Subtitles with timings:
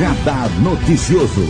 [0.00, 1.42] Radar Noticioso.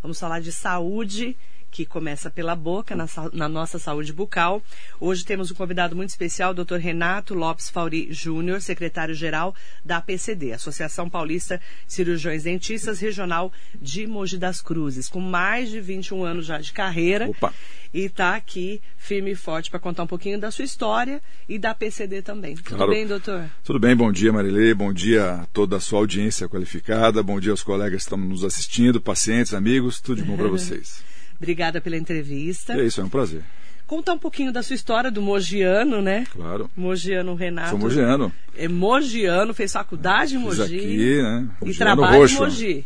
[0.00, 1.36] Vamos falar de saúde
[1.70, 4.62] que começa pela boca, na, na, nossa saúde bucal.
[5.00, 6.76] Hoje temos um convidado muito especial, o Dr.
[6.76, 9.54] Renato Lopes Fauri Júnior, secretário-geral
[9.84, 16.24] da APCD, Associação Paulista Cirurgiões Dentistas Regional de Mogi das Cruzes, com mais de 21
[16.24, 17.28] anos já de carreira.
[17.28, 17.52] Opa.
[17.92, 21.70] E está aqui firme e forte para contar um pouquinho da sua história e da
[21.70, 22.54] APCD também.
[22.54, 22.84] Claro.
[22.84, 23.50] Tudo bem, doutor?
[23.64, 27.50] Tudo bem, bom dia, Marilê, bom dia a toda a sua audiência qualificada, bom dia
[27.50, 31.02] aos colegas que estão nos assistindo, pacientes, amigos, tudo de bom para vocês.
[31.38, 32.74] Obrigada pela entrevista.
[32.74, 33.42] É isso, é um prazer.
[33.86, 36.26] Contar um pouquinho da sua história do Mogiano, né?
[36.30, 36.70] Claro.
[36.76, 37.70] Mogiano Renato.
[37.70, 38.30] Sou Mogiano.
[38.54, 40.62] É Mogiano, fez faculdade em Mogi.
[40.62, 41.48] Aqui, né?
[41.62, 42.34] E Mogiano trabalha Roxo.
[42.34, 42.84] em Mogi.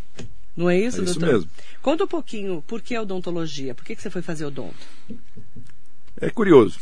[0.57, 1.35] Não é isso, É isso doutor?
[1.35, 1.51] mesmo.
[1.81, 3.75] Conta um pouquinho, por que odontologia?
[3.75, 4.77] Por que, que você foi fazer odonto?
[6.21, 6.79] É curioso.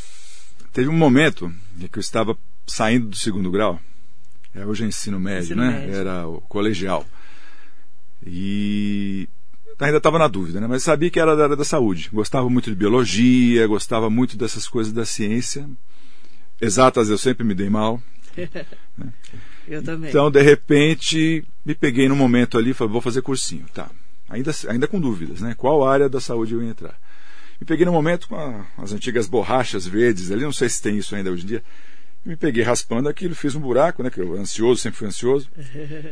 [0.73, 3.81] Teve um momento em que eu estava saindo do segundo grau.
[4.55, 5.71] É, hoje é ensino médio, Ensino né?
[5.79, 5.95] médio.
[5.95, 7.07] Era o colegial.
[8.27, 9.29] E
[9.87, 10.67] ainda estava na dúvida, né?
[10.67, 12.11] Mas sabia que era da área da saúde.
[12.13, 15.69] Gostava muito de biologia, gostava muito dessas coisas da ciência.
[16.61, 18.03] Exatas eu sempre me dei mal.
[19.69, 20.11] Eu também.
[20.11, 23.67] Então, de repente, me peguei num momento ali e falei, vou fazer cursinho.
[23.73, 23.89] Tá.
[24.29, 25.55] Ainda, ainda com dúvidas, né?
[25.57, 26.99] Qual área da saúde eu ia entrar?
[27.61, 30.97] Me peguei num momento com a- as antigas borrachas verdes ali, não sei se tem
[30.97, 31.63] isso ainda hoje em dia.
[32.25, 34.11] Me peguei raspando aquilo, fiz um buraco, né?
[34.11, 35.49] Que eu ansioso, sempre fui ansioso.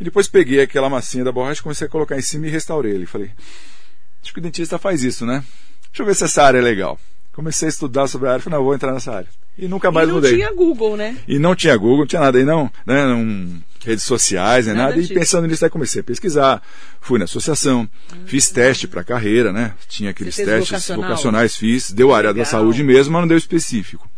[0.01, 3.07] E depois peguei aquela massinha da borracha, comecei a colocar em cima e restaurei ele.
[3.07, 3.31] Falei,
[4.23, 5.45] acho que o dentista faz isso, né?
[5.89, 6.99] Deixa eu ver se essa área é legal.
[7.33, 9.29] Comecei a estudar sobre a área, falei, não, vou entrar nessa área.
[9.57, 10.35] E nunca mais e não mudei.
[10.35, 11.17] tinha Google, né?
[11.27, 13.07] E não tinha Google, não tinha nada aí não, né?
[13.07, 15.01] Não, redes sociais, nem Nada nada.
[15.01, 16.63] E pensando nisso, aí comecei a pesquisar.
[17.01, 17.89] Fui na associação,
[18.25, 19.75] fiz teste para carreira, né?
[19.89, 21.03] Tinha aqueles testes vocacional?
[21.11, 21.91] vocacionais, fiz.
[21.91, 22.51] Deu área da Legal.
[22.51, 24.09] saúde mesmo, mas não deu específico.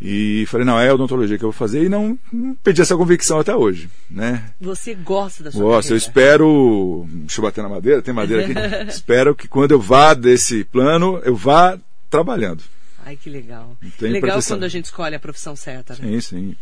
[0.00, 1.84] E falei, não, é odontologia que eu vou fazer.
[1.84, 4.50] E não, não perdi essa convicção até hoje, né?
[4.60, 6.06] Você gosta da sua Gosto, eu carreira.
[6.06, 7.06] espero.
[7.08, 8.54] Deixa eu bater na madeira, tem madeira aqui.
[8.90, 11.78] espero que quando eu vá desse plano, eu vá
[12.10, 12.62] trabalhando.
[13.04, 13.76] Ai, que legal.
[13.98, 16.00] Tem legal quando a gente escolhe a profissão certa, né?
[16.02, 16.56] Sim, sim.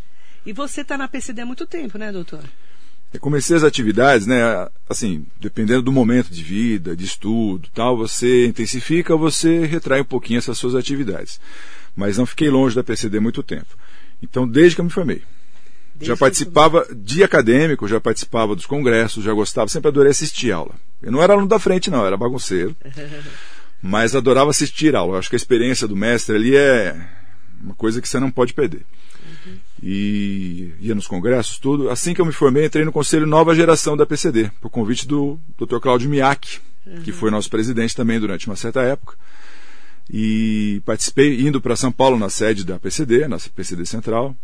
[0.47, 2.45] E você está na PCD há muito tempo, né, doutor?
[3.15, 4.69] Eu comecei as atividades, né?
[4.89, 10.39] Assim, dependendo do momento de vida, de estudo, tal, você intensifica você retrai um pouquinho
[10.39, 11.41] essas suas atividades.
[11.95, 13.77] Mas não fiquei longe da PCD muito tempo.
[14.23, 15.23] Então, desde que eu me formei.
[15.95, 20.75] Desde já participava de acadêmico, já participava dos congressos, já gostava, sempre adorei assistir aula.
[21.01, 22.75] Eu não era aluno da frente, não, era bagunceiro.
[23.85, 25.15] mas adorava assistir aula.
[25.15, 26.97] Eu acho que a experiência do mestre ali é
[27.63, 28.81] uma coisa que você não pode perder.
[29.83, 31.91] E ia nos congressos, tudo.
[31.91, 35.39] Assim que eu me formei, entrei no Conselho Nova Geração da PCD, por convite do
[35.59, 35.79] Dr.
[35.81, 36.61] Cláudio Miak,
[37.05, 39.17] que foi nosso presidente também durante uma certa época.
[40.11, 44.37] E participei indo para São Paulo na sede da PCD, na PCD Central,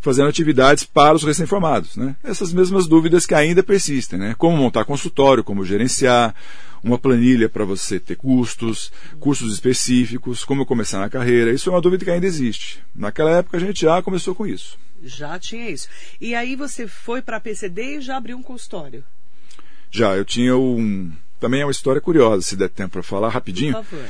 [0.00, 1.96] fazendo atividades para os recém-formados.
[1.96, 2.16] Né?
[2.24, 4.18] Essas mesmas dúvidas que ainda persistem.
[4.18, 4.34] Né?
[4.38, 6.34] Como montar consultório, como gerenciar,
[6.82, 11.52] uma planilha para você ter custos, custos específicos, como começar na carreira.
[11.52, 12.82] Isso é uma dúvida que ainda existe.
[12.94, 14.78] Naquela época a gente já começou com isso.
[15.02, 15.88] Já tinha isso.
[16.20, 19.04] E aí você foi para a PCD e já abriu um consultório.
[19.90, 21.10] Já, eu tinha um.
[21.40, 23.74] Também é uma história curiosa, se der tempo para falar rapidinho.
[23.74, 24.08] Por favor.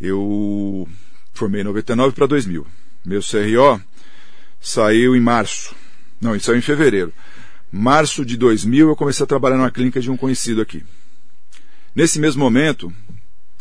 [0.00, 0.88] Eu
[1.32, 2.66] formei em 99 para 2000.
[3.04, 3.80] Meu CRO
[4.60, 5.74] saiu em março.
[6.20, 7.12] Não, ele saiu em fevereiro.
[7.70, 10.84] Março de 2000 eu comecei a trabalhar numa clínica de um conhecido aqui.
[11.94, 12.92] Nesse mesmo momento,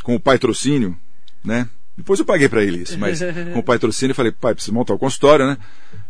[0.03, 0.97] com o patrocínio,
[1.43, 1.67] né?
[1.97, 3.19] Depois eu paguei para ele isso, mas
[3.53, 5.57] com o patrocínio eu falei, pai, preciso montar o consultório, né?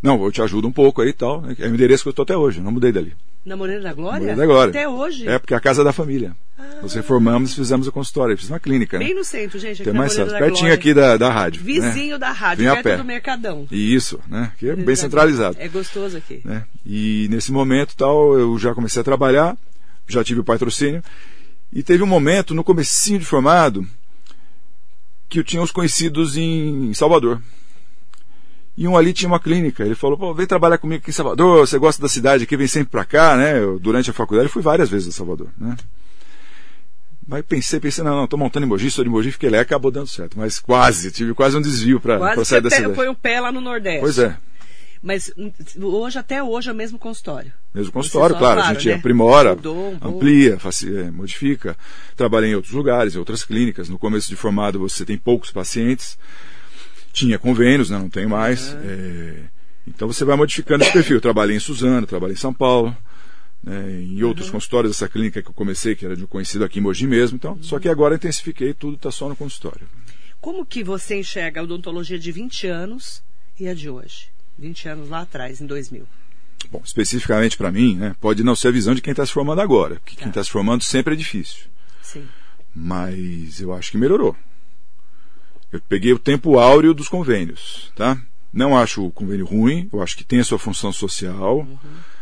[0.01, 1.43] Não, eu te ajudo um pouco aí e tal.
[1.57, 3.15] É o endereço que eu estou até hoje, não mudei dali.
[3.45, 4.19] Na Moreira da Glória?
[4.19, 4.69] Moreira da Glória.
[4.69, 5.27] Até hoje?
[5.27, 6.35] É, porque é a casa da família.
[6.81, 8.33] Nós reformamos e fizemos o consultório.
[8.33, 9.13] Eu fiz uma clínica, Bem né?
[9.15, 9.81] no centro, gente.
[9.81, 11.61] Aqui Tem mais da Pertinho aqui da, da rádio.
[11.61, 11.65] né?
[11.65, 12.97] Vizinho da rádio, perto pé.
[12.97, 13.67] do Mercadão.
[13.71, 14.51] E Isso, né?
[14.57, 15.55] Que é bem centralizado.
[15.59, 16.41] É gostoso aqui.
[16.43, 16.65] né?
[16.85, 19.55] E nesse momento tal, eu já comecei a trabalhar,
[20.07, 21.03] já tive o patrocínio,
[21.71, 23.87] e teve um momento no comecinho de formado
[25.29, 27.41] que eu tinha uns conhecidos em Salvador.
[28.77, 29.83] E um ali tinha uma clínica.
[29.83, 32.67] Ele falou, pô, vem trabalhar comigo aqui em Salvador, você gosta da cidade aqui, vem
[32.67, 33.57] sempre pra cá, né?
[33.57, 35.75] Eu, durante a faculdade eu fui várias vezes a Salvador, né?
[37.27, 39.59] Mas pensei, pensei, não, não, tô montando em Mogi, sou de Mogi, fiquei lá e
[39.59, 40.37] acabou dando certo.
[40.37, 42.93] Mas quase, tive quase um desvio Quase sair da cidade.
[42.93, 43.99] põe o pé lá no Nordeste.
[43.99, 44.37] Pois é.
[45.01, 45.31] Mas
[45.79, 47.51] hoje, até hoje, é o mesmo consultório.
[47.73, 48.95] Mesmo consultório, só, claro, claro, a gente né?
[48.95, 50.57] aprimora, um amplia,
[50.97, 51.77] é, modifica.
[52.15, 53.89] Trabalhei em outros lugares, em outras clínicas.
[53.89, 56.17] No começo de formado você tem poucos pacientes.
[57.17, 57.97] Tinha convênios, né?
[57.97, 58.73] não tem mais.
[58.83, 59.43] É,
[59.87, 61.19] então você vai modificando esse perfil.
[61.19, 62.95] Trabalhei em Suzano, trabalhei em São Paulo,
[63.63, 64.01] né?
[64.01, 66.81] em outros consultórios dessa clínica que eu comecei, que era de um conhecido aqui em
[66.83, 67.37] Mogi mesmo.
[67.37, 69.87] Então, Só que agora eu intensifiquei, tudo está só no consultório.
[70.39, 73.23] Como que você enxerga a odontologia de 20 anos
[73.59, 74.27] e a de hoje?
[74.59, 76.05] 20 anos lá atrás, em 2000.
[76.71, 79.61] Bom, especificamente para mim, né, pode não ser a visão de quem está se formando
[79.61, 80.21] agora, porque Tá.
[80.21, 81.65] quem está se formando sempre é difícil.
[82.03, 82.27] Sim.
[82.75, 84.35] Mas eu acho que melhorou.
[85.77, 88.17] Eu peguei o tempo áureo dos convênios, tá?
[88.51, 91.67] Não acho o convênio ruim, eu acho que tem a sua função social,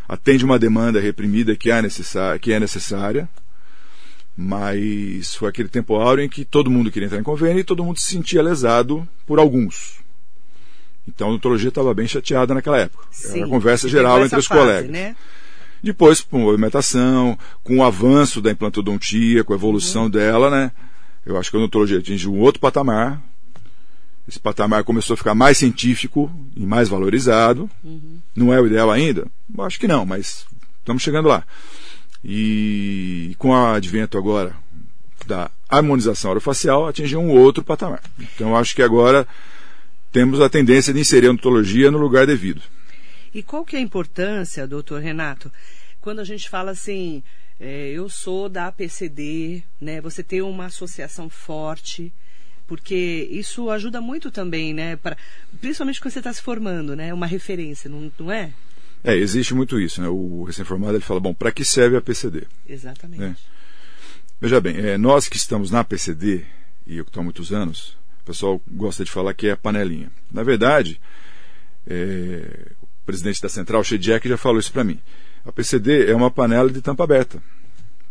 [0.08, 3.30] atende uma demanda reprimida que é, necessária, que é necessária,
[4.36, 7.84] mas foi aquele tempo áureo em que todo mundo queria entrar em convênio e todo
[7.84, 10.00] mundo se sentia lesado por alguns.
[11.08, 13.06] Então a odontologia estava bem chateada naquela época.
[13.24, 13.40] Era Sim.
[13.40, 14.92] uma conversa E geral entre os fase, colegas.
[14.92, 15.16] Né?
[15.82, 20.72] Depois, com movimentação, com o avanço da implantodontia, com a evolução dela, né?
[21.26, 23.22] Eu acho que a odontologia atingiu um outro patamar.
[24.28, 27.70] Esse patamar começou a ficar mais científico e mais valorizado.
[28.36, 29.28] Não é o ideal ainda?
[29.60, 30.46] Acho que não, mas
[30.80, 31.46] estamos chegando lá.
[32.24, 34.56] E com o advento agora
[35.28, 38.02] da harmonização orofacial, atingiu um outro patamar.
[38.20, 39.28] Então acho que agora
[40.12, 42.62] temos a tendência de inserir a odontologia no lugar devido.
[43.34, 45.52] E qual que é a importância, doutor Renato,
[46.02, 47.22] quando a gente fala assim,
[47.60, 50.00] é, eu sou da APCD, né?
[50.02, 52.14] Você tem uma associação forte,
[52.68, 54.96] porque isso ajuda muito também, né?
[54.96, 55.18] Pra,
[55.60, 57.14] principalmente quando você está se formando, né?
[57.14, 58.52] Uma referência, não, não é?
[59.04, 60.08] É, existe muito isso, né?
[60.08, 62.44] O recém-formado ele fala, bom, para que serve a PCD?
[62.68, 63.24] Exatamente.
[63.24, 63.36] É.
[64.42, 66.44] Veja bem, é, nós que estamos na PCD,
[66.88, 69.58] e eu que estou há muitos anos, o pessoal gosta de falar que é a
[69.58, 70.12] panelinha.
[70.32, 71.00] Na verdade,
[71.86, 75.00] é, o presidente da central, Shediak, já falou isso para mim.
[75.46, 77.42] A PCD é uma panela de tampa aberta.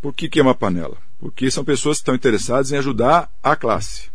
[0.00, 0.96] Por que, que é uma panela?
[1.18, 4.13] Porque são pessoas que estão interessadas em ajudar a classe.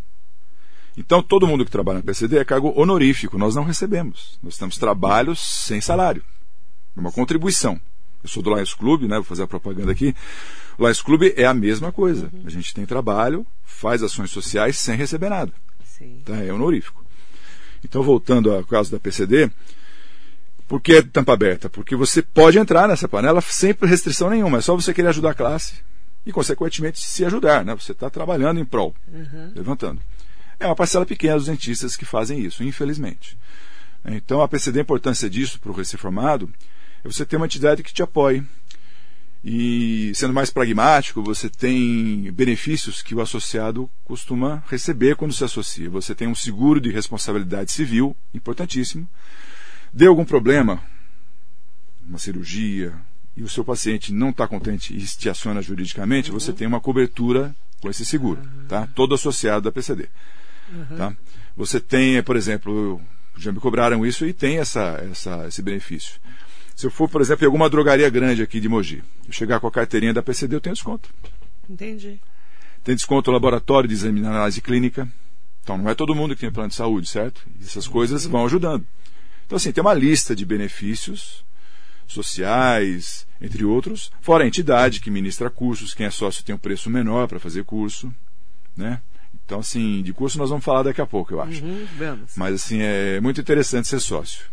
[0.98, 4.38] Então, todo mundo que trabalha na PCD é cargo honorífico, nós não recebemos.
[4.44, 6.24] Nós temos trabalhos sem salário.
[6.96, 7.80] É uma contribuição.
[8.22, 9.16] Eu sou do Lions Club, né?
[9.16, 10.14] Vou fazer a propaganda aqui.
[10.78, 12.30] O Lions Club é a mesma coisa.
[12.46, 15.54] A gente tem trabalho, faz ações sociais sem receber nada.
[15.86, 16.22] Sim.
[16.26, 16.36] Tá?
[16.44, 17.06] É honorífico.
[17.84, 19.50] Então, voltando ao caso da PCD,
[20.68, 21.70] por que é tampa aberta?
[21.70, 24.58] Porque você pode entrar nessa panela sem restrição nenhuma.
[24.58, 25.76] É só você querer ajudar a classe
[26.26, 27.64] e, consequentemente, se ajudar.
[27.64, 27.74] Né?
[27.76, 29.54] Você está trabalhando em prol, Uhum.
[29.56, 30.02] levantando.
[30.60, 33.38] É uma parcela pequena dos dentistas que fazem isso, infelizmente.
[34.06, 36.52] Então, a PCD, a importância disso para o recém-formado
[37.04, 38.44] é você ter uma entidade que te apoie.
[39.44, 45.90] E, sendo mais pragmático, você tem benefícios que o associado costuma receber quando se associa.
[45.90, 49.08] Você tem um seguro de responsabilidade civil, importantíssimo.
[49.94, 50.84] Deu algum problema,
[52.06, 52.94] uma cirurgia,
[53.36, 57.56] e o seu paciente não está contente e te aciona juridicamente, você tem uma cobertura
[57.82, 58.88] com esse seguro, tá?
[58.94, 60.10] todo associado da PCD.
[60.98, 61.16] Tá?
[61.56, 63.02] Você tem, por exemplo,
[63.38, 66.20] já me cobraram isso e tem essa, essa, esse benefício.
[66.76, 69.68] Se eu for, por exemplo, em alguma drogaria grande aqui de Mogi, eu chegar com
[69.68, 71.10] a carteirinha da PCD, eu tenho desconto.
[71.70, 72.20] Entendi.
[72.84, 75.08] Tem desconto no laboratório de exame análise clínica.
[75.64, 77.46] Então não é todo mundo que tem plano de saúde, certo?
[77.60, 78.86] E essas coisas vão ajudando.
[79.46, 81.44] Então, assim, tem uma lista de benefícios
[82.08, 86.90] sociais, entre outros, fora a entidade que ministra cursos, quem é sócio tem um preço
[86.90, 88.14] menor para fazer curso,
[88.76, 89.02] né?
[89.50, 91.66] Então, assim, de curso nós vamos falar daqui a pouco, eu acho.
[91.66, 92.34] Uhum, vamos.
[92.36, 94.46] Mas, assim, é muito interessante ser sócio.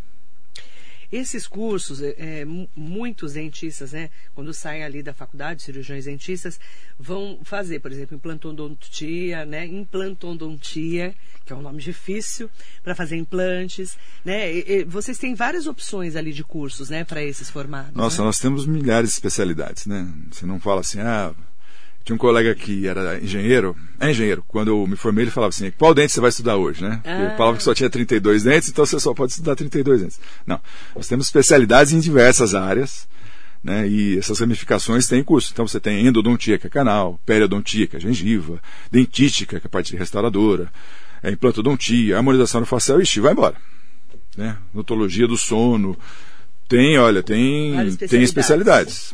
[1.12, 6.58] Esses cursos, é, é, mu- muitos dentistas, né, quando saem ali da faculdade, cirurgiões dentistas,
[6.98, 11.14] vão fazer, por exemplo, implantodontia, né, implantodontia,
[11.44, 12.48] que é um nome difícil,
[12.82, 14.50] para fazer implantes, né?
[14.52, 17.92] E- e vocês têm várias opções ali de cursos, né, para esses formados.
[17.94, 18.24] Nossa, né?
[18.26, 20.10] nós temos milhares de especialidades, né?
[20.32, 21.34] Você não fala assim, ah.
[22.06, 24.44] Tinha um colega que era engenheiro, é engenheiro.
[24.46, 27.00] Quando eu me formei, ele falava assim: qual dente você vai estudar hoje, né?
[27.04, 27.24] Ah.
[27.24, 30.20] Ele falava que só tinha 32 dentes, então você só pode estudar 32 dentes.
[30.46, 30.60] Não.
[30.94, 33.08] Nós temos especialidades em diversas áreas,
[33.60, 33.88] né?
[33.88, 35.50] E essas ramificações têm curso.
[35.52, 39.70] Então você tem endodontia, que é canal, periodontia, que é gengiva, dentística, que é a
[39.70, 40.72] parte restauradora,
[41.24, 43.56] é implantodontia, harmonização no facial, ixi, vai embora.
[44.36, 44.56] Né?
[44.72, 45.98] Notologia do sono.
[46.68, 49.12] Tem, olha, tem, Várias tem especialidades.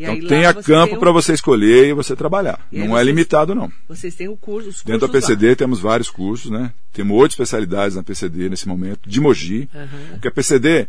[0.00, 2.66] E Então tem a campo para você escolher e você trabalhar.
[2.72, 3.70] E não é vocês- limitado, não.
[3.86, 5.36] Vocês têm o curso, os Dentro da cursos lá.
[5.36, 6.72] PCD temos vários cursos, né?
[6.92, 9.68] Temos oito especialidades na PCD nesse momento, de Mogi.
[9.74, 9.88] Aham.
[10.12, 10.88] Porque a PCD,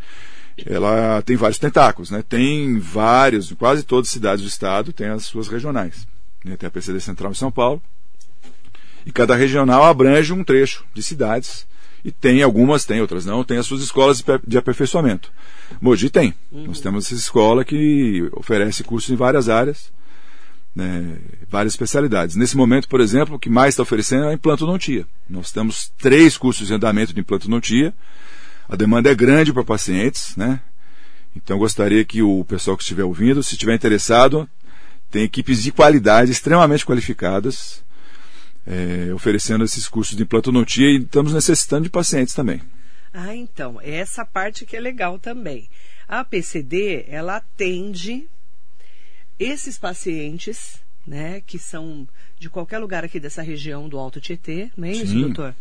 [0.66, 2.24] ela tem vários tentáculos, né?
[2.28, 6.08] Tem vários, quase todas as cidades do estado tem as suas regionais.
[6.46, 6.56] né?
[6.56, 7.82] Tem a PCD Central em São Paulo.
[9.06, 11.68] E cada regional abrange um trecho de cidades.
[12.04, 15.32] E tem algumas, tem, outras não, tem as suas escolas de pe- de aperfeiçoamento.
[15.80, 16.34] Mogi tem.
[16.52, 19.92] Nós temos essa escola que oferece cursos em várias áreas,
[20.76, 21.18] né,
[21.50, 22.36] várias especialidades.
[22.36, 25.06] Nesse momento, por exemplo, o que mais está oferecendo é implantodontia.
[25.30, 27.94] Nós temos três cursos em andamento de implantodontia.
[28.68, 30.62] A demanda é grande para pacientes, né?
[31.36, 34.50] Então gostaria que o pessoal que estiver ouvindo, se estiver interessado,
[35.10, 37.84] tem equipes de qualidade extremamente qualificadas,
[38.66, 42.62] é, oferecendo esses cursos de implantodontia e estamos necessitando de pacientes também.
[43.14, 45.68] Ah, então, essa parte que é legal também.
[46.08, 48.28] A PCD, ela atende
[49.40, 54.88] esses pacientes, né, que são de qualquer lugar aqui dessa região do Alto Tietê, não
[54.88, 55.22] é isso, Sim.
[55.22, 55.56] doutor?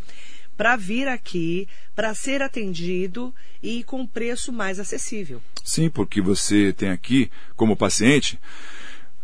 [0.56, 5.40] Para vir aqui, para ser atendido e com preço mais acessível.
[5.64, 8.38] Sim, porque você tem aqui, como paciente,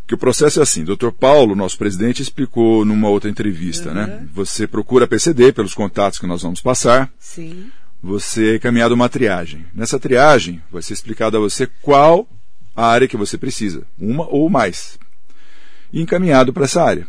[0.07, 0.85] que o processo é assim.
[0.85, 1.11] Dr.
[1.11, 4.27] Paulo, nosso presidente, explicou numa outra entrevista, né?
[4.33, 7.11] Você procura a PCD pelos contatos que nós vamos passar.
[7.19, 7.71] Sim.
[8.03, 9.67] Você é encaminhado uma triagem.
[9.75, 12.29] Nessa triagem, vai ser explicado a você qual
[12.75, 14.99] a área que você precisa, uma ou mais.
[15.93, 17.07] E encaminhado para essa área.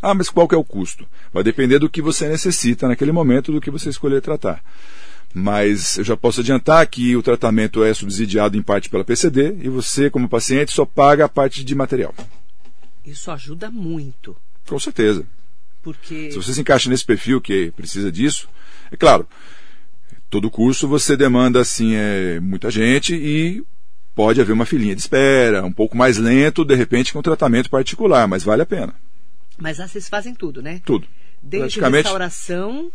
[0.00, 1.06] Ah, mas qual que é o custo?
[1.32, 4.62] Vai depender do que você necessita naquele momento, do que você escolher tratar.
[5.34, 9.68] Mas eu já posso adiantar que o tratamento é subsidiado em parte pela PCD e
[9.68, 12.14] você, como paciente, só paga a parte de material.
[13.04, 14.36] Isso ajuda muito.
[14.66, 15.24] Com certeza.
[15.82, 16.30] Porque.
[16.30, 18.48] Se você se encaixa nesse perfil que precisa disso,
[18.90, 19.26] é claro,
[20.30, 23.64] todo curso você demanda assim é, muita gente e
[24.14, 27.70] pode haver uma filinha de espera, um pouco mais lento, de repente, com um tratamento
[27.70, 28.94] particular, mas vale a pena.
[29.58, 30.80] Mas lá vocês fazem tudo, né?
[30.84, 31.06] Tudo.
[31.42, 32.92] Desde Praticamente- restauração,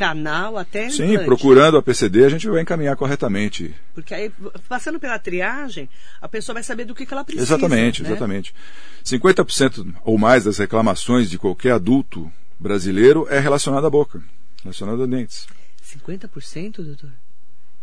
[0.00, 1.26] canal até Sim, implante.
[1.26, 3.74] procurando a PCD, a gente vai encaminhar corretamente.
[3.94, 4.32] Porque aí,
[4.66, 5.90] passando pela triagem,
[6.22, 7.54] a pessoa vai saber do que, que ela precisa.
[7.54, 8.08] Exatamente, né?
[8.08, 8.54] exatamente.
[9.04, 14.22] 50% ou mais das reclamações de qualquer adulto brasileiro é relacionado à boca,
[14.62, 15.46] relacionado a dentes.
[15.84, 17.10] 50%, doutor?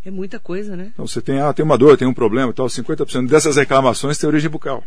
[0.04, 0.90] É muita coisa, né?
[0.94, 4.18] Então você tem, ah, tem uma dor, tem um problema e tal, 50% dessas reclamações
[4.18, 4.84] tem origem bucal.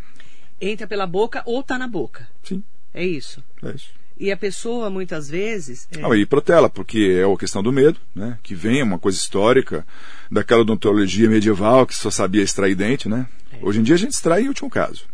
[0.60, 2.28] Entra pela boca ou tá na boca.
[2.42, 3.40] Sim, É isso.
[3.62, 3.99] é isso.
[4.20, 5.88] E a pessoa, muitas vezes.
[5.90, 8.38] é, Não, e protela, porque é a questão do medo, né?
[8.42, 9.84] Que vem uma coisa histórica
[10.30, 13.26] daquela odontologia medieval que só sabia extrair dente, né?
[13.62, 15.04] Hoje em dia a gente extrai em último caso,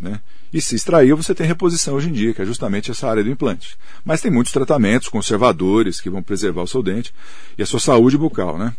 [0.00, 0.20] né?
[0.52, 3.30] E se extraiu, você tem reposição hoje em dia, que é justamente essa área do
[3.30, 3.78] implante.
[4.04, 7.14] Mas tem muitos tratamentos conservadores que vão preservar o seu dente
[7.56, 8.74] e a sua saúde bucal, né?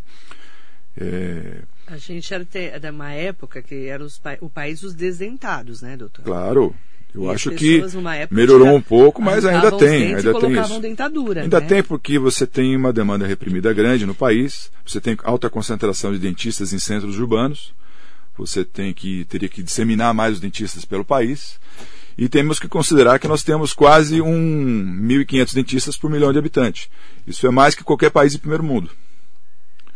[0.98, 2.46] É, A gente era
[2.80, 6.24] de uma época que era pa- o país dos desdentados, né, doutor?
[6.26, 6.76] claro,
[7.14, 10.80] eu E acho pessoas, que melhorou um pouco, mas ainda tem, ainda tem isso.
[10.80, 11.42] dentadura.
[11.42, 11.68] Ainda né?
[11.68, 16.20] tem porque você tem uma demanda reprimida grande no país, você tem alta concentração de
[16.20, 17.74] dentistas em centros urbanos,
[18.38, 21.60] você tem que teria que disseminar mais os dentistas pelo país.
[22.18, 26.90] E temos que considerar que nós temos quase um 1.500 dentistas por milhão de habitantes.
[27.26, 28.90] Isso é mais que qualquer país de primeiro mundo.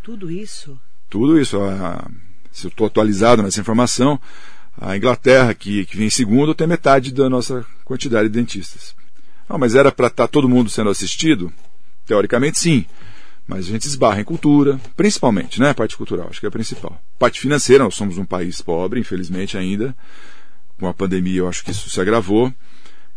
[0.01, 0.79] Tudo isso.
[1.09, 2.09] Tudo isso, a-
[2.51, 4.19] se eu estou atualizado nessa informação,
[4.79, 8.95] a Inglaterra, que, que vem em segundo, tem metade da nossa quantidade de dentistas.
[9.47, 11.51] Ah, mas era para estar todo mundo sendo assistido?
[12.05, 12.85] Teoricamente, sim.
[13.47, 15.69] Mas a gente esbarra em cultura, principalmente, né?
[15.69, 16.99] A parte cultural, acho que é a principal.
[17.19, 19.95] Parte financeira, nós somos um país pobre, infelizmente ainda.
[20.79, 22.51] Com a pandemia, eu acho que isso se agravou.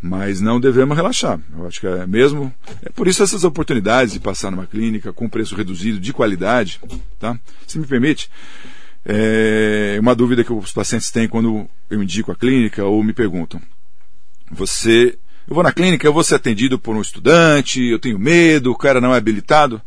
[0.00, 1.40] Mas não devemos relaxar.
[1.56, 2.54] Eu acho que é mesmo.
[2.82, 6.80] É por isso essas oportunidades de passar numa clínica com preço reduzido, de qualidade,
[7.18, 7.36] tá?
[7.66, 8.30] Se me permite,
[9.10, 13.58] é uma dúvida que os pacientes têm quando eu indico a clínica ou me perguntam.
[14.52, 18.70] Você, eu vou na clínica, eu vou ser atendido por um estudante, eu tenho medo,
[18.70, 19.80] o cara não é habilitado.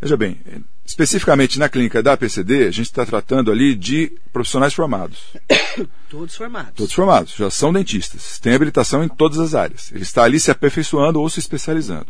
[0.00, 0.40] Veja bem,
[0.84, 5.18] especificamente na clínica da PCD, a gente está tratando ali de profissionais formados.
[6.08, 6.72] Todos formados.
[6.74, 9.92] Todos formados, já são dentistas, têm habilitação em todas as áreas.
[9.92, 12.06] Ele está ali se aperfeiçoando ou se especializando.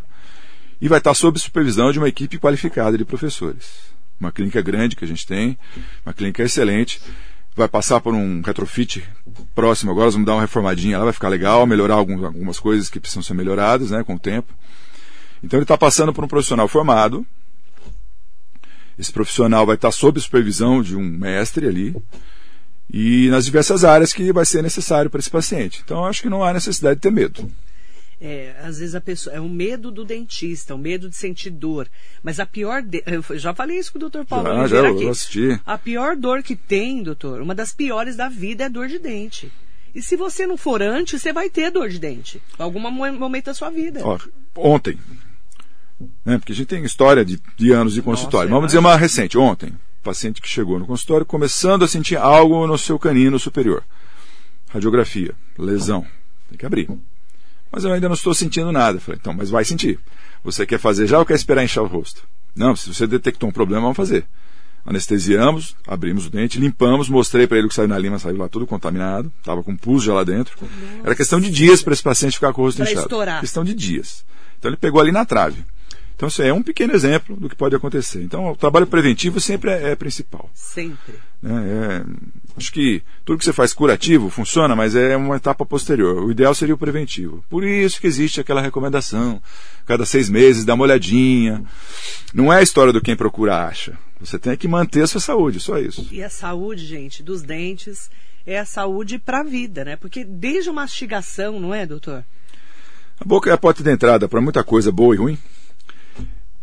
[0.80, 3.94] E vai estar sob supervisão de uma equipe qualificada de professores.
[4.18, 5.58] Uma clínica grande que a gente tem,
[6.04, 7.00] uma clínica excelente.
[7.56, 9.04] Vai passar por um retrofit
[9.54, 12.98] próximo agora, vamos dar uma reformadinha lá, vai ficar legal, melhorar algum- algumas coisas que
[12.98, 14.52] precisam ser melhoradas né, com o tempo.
[15.42, 17.24] Então ele está passando por um profissional formado.
[18.98, 21.94] Esse profissional vai estar sob supervisão de um mestre ali
[22.92, 25.80] e nas diversas áreas que vai ser necessário para esse paciente.
[25.84, 27.50] Então, acho que não há necessidade de ter medo.
[28.20, 29.34] É, às vezes a pessoa.
[29.34, 31.88] É o medo do dentista, o medo de sentir dor.
[32.22, 32.80] Mas a pior.
[32.82, 35.08] De, eu já falei isso com o doutor Paulo Já, já, Oliveira eu aqui.
[35.08, 35.60] assisti.
[35.66, 38.98] A pior dor que tem, doutor, uma das piores da vida é a dor de
[38.98, 39.52] dente.
[39.94, 42.42] E se você não for antes, você vai ter dor de dente.
[42.58, 44.00] Em algum mo- momento da sua vida.
[44.04, 44.18] Ó,
[44.56, 44.98] ontem,
[46.24, 48.48] né, porque a gente tem história de, de anos de consultório.
[48.50, 49.38] Nossa, Vamos dizer uma recente.
[49.38, 53.84] Ontem, paciente que chegou no consultório começando a sentir algo no seu canino superior.
[54.68, 56.04] Radiografia, lesão.
[56.48, 56.88] Tem que abrir.
[57.74, 59.00] Mas eu ainda não estou sentindo nada.
[59.00, 59.98] Falei, então, mas vai sentir.
[60.44, 62.22] Você quer fazer já ou quer esperar inchar o rosto?
[62.54, 64.24] Não, se você detectou um problema, vamos fazer.
[64.86, 68.48] Anestesiamos, abrimos o dente, limpamos, mostrei para ele o que saiu na lima, saiu lá
[68.48, 70.56] tudo contaminado, estava com pus já lá dentro.
[71.02, 73.00] Era questão de dias para esse paciente ficar com o rosto Pra inchado.
[73.06, 73.40] estourar.
[73.40, 74.24] Questão de dias.
[74.58, 75.64] Então ele pegou ali na trave.
[76.16, 78.22] Então isso é um pequeno exemplo do que pode acontecer.
[78.22, 80.48] Então o trabalho preventivo sempre é, é principal.
[80.54, 81.14] Sempre.
[81.42, 81.64] né?
[81.66, 82.04] É,
[82.56, 86.24] acho que tudo que você faz curativo funciona, mas é uma etapa posterior.
[86.24, 87.44] O ideal seria o preventivo.
[87.50, 89.42] Por isso que existe aquela recomendação,
[89.84, 91.64] cada seis meses dá uma olhadinha.
[92.32, 93.98] Não é a história do quem procura acha.
[94.20, 96.06] Você tem que manter a sua saúde, só isso.
[96.10, 98.08] E a saúde, gente, dos dentes
[98.46, 99.96] é a saúde para a vida, né?
[99.96, 102.24] Porque desde a mastigação, não é, doutor?
[103.20, 105.38] A boca é a porta de entrada para muita coisa boa e ruim.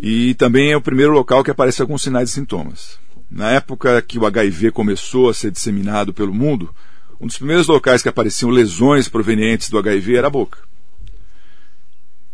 [0.03, 2.97] E também é o primeiro local que aparece alguns sinais e sintomas.
[3.29, 6.73] Na época que o HIV começou a ser disseminado pelo mundo,
[7.19, 10.57] um dos primeiros locais que apareciam lesões provenientes do HIV era a boca.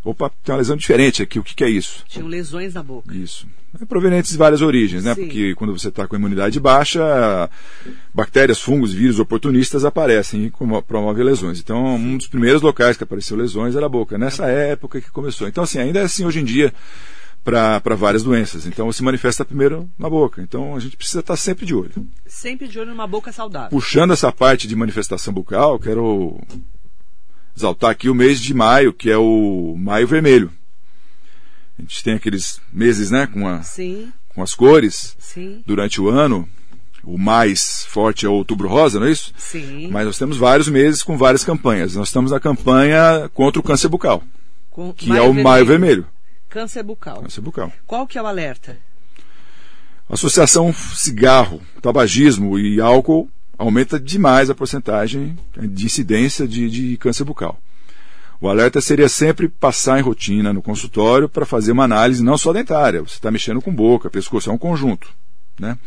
[0.03, 2.05] Opa, tem uma lesão diferente aqui, o que, que é isso?
[2.07, 3.13] Tinham lesões na boca.
[3.13, 3.45] Isso.
[3.79, 5.13] É provenientes de várias origens, né?
[5.13, 5.23] Sim.
[5.25, 7.49] Porque quando você está com a imunidade baixa,
[8.13, 11.59] bactérias, fungos, vírus oportunistas aparecem e como- promovem lesões.
[11.59, 14.17] Então, um dos primeiros locais que apareceu lesões era a boca.
[14.17, 15.45] Nessa época que começou.
[15.49, 16.73] Então, assim, ainda é assim hoje em dia
[17.51, 18.65] para várias doenças.
[18.65, 20.41] Então, se manifesta primeiro na boca.
[20.41, 22.05] Então, a gente precisa estar sempre de olho.
[22.25, 23.69] Sempre de olho numa boca saudável.
[23.69, 26.41] Puxando essa parte de manifestação bucal, quero
[27.55, 30.51] exaltar aqui o mês de maio, que é o Maio Vermelho.
[31.79, 33.61] A gente tem aqueles meses, né, com, a,
[34.35, 36.47] com as cores sim, durante o ano.
[37.03, 39.31] O mais forte é o Outubro Rosa, não é isso?
[39.37, 39.87] sim.
[39.89, 41.95] Mas nós temos vários meses com várias campanhas.
[41.95, 44.21] Nós estamos na campanha contra o câncer bucal,
[44.69, 46.05] Com- que é o Maio Vermelho.
[46.57, 47.21] Câncer bucal.
[47.21, 47.71] Câncer bucal.
[47.85, 48.79] Qual que é o alerta?
[50.09, 57.59] Associação cigarro, tabagismo e álcool aumenta demais a porcentagem de incidência de, de câncer bucal.
[58.41, 62.51] O alerta seria sempre passar em rotina no consultório para fazer uma análise não só
[62.51, 65.09] dentária, você está mexendo com boca, pescoço, é um conjunto.
[65.59, 65.77] Né?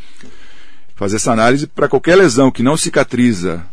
[0.95, 3.67] Fazer essa análise para qualquer lesão que não cicatriza,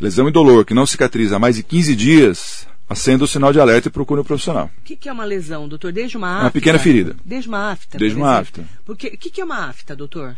[0.00, 3.88] lesão indolor que não cicatriza há mais de 15 dias, acenda o sinal de alerta
[3.88, 4.70] e procure um profissional.
[4.78, 5.92] O que, que é uma lesão, doutor?
[5.92, 6.44] Desde uma afta?
[6.44, 7.16] Uma pequena ferida.
[7.24, 7.98] Desde uma afta?
[7.98, 8.64] Desde por uma afta.
[8.84, 10.36] Porque, o que, que é uma afta, doutor?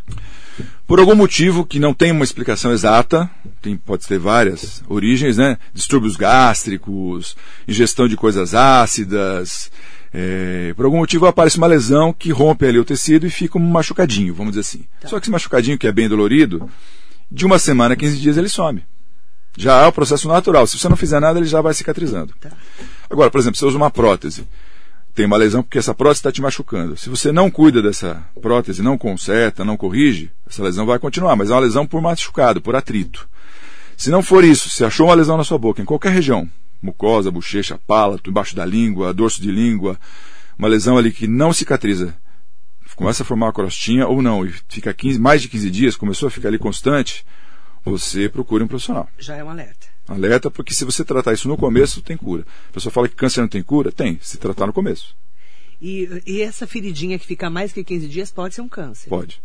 [0.87, 5.59] Por algum motivo que não tem uma explicação exata, tem, pode ter várias origens, né?
[5.75, 7.37] Distúrbios gástricos,
[7.67, 9.71] ingestão de coisas ácidas.
[10.13, 13.71] é, por algum motivo aparece uma lesão que rompe ali o tecido e fica um
[13.71, 14.85] machucadinho, vamos dizer assim.
[15.05, 16.69] Só que esse machucadinho que é bem dolorido,
[17.31, 18.83] de uma semana a 15 dias ele some.
[19.59, 20.69] Já é o processo natural.
[20.69, 22.33] Se você não fizer nada, ele já vai cicatrizando.
[22.41, 22.51] Tá.
[23.11, 24.47] Agora, por exemplo, você usa uma prótese.
[25.13, 26.97] Tem uma lesão porque essa prótese está te machucando.
[26.97, 31.51] Se você não cuida dessa prótese, não conserta, não corrige, essa lesão vai continuar, mas
[31.51, 33.29] é uma lesão por machucado, por atrito.
[33.97, 36.49] Se não for isso, se achou uma lesão na sua boca, em qualquer região,
[36.81, 39.99] mucosa, bochecha, palato, embaixo da língua, dorso de língua,
[40.57, 42.15] uma lesão ali que não cicatriza,
[42.95, 46.29] começa a formar uma crostinha ou não, e fica 15, mais de 15 dias, começou
[46.29, 47.25] a ficar ali constante,
[47.89, 49.09] você procure um profissional.
[49.19, 49.87] Já é um alerta.
[50.07, 52.47] Alerta, porque se você tratar isso no começo, tem cura.
[52.71, 53.93] A pessoa fala que câncer não tem cura?
[53.93, 55.15] Tem, se tratar no começo.
[55.81, 59.09] E, e essa feridinha que fica mais que 15 dias pode ser um câncer.
[59.09, 59.41] Pode.